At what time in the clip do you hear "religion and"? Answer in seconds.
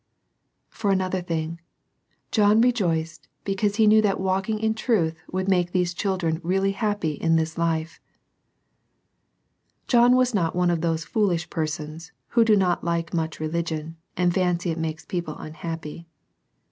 13.39-14.33